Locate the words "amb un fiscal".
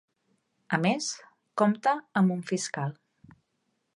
2.21-2.99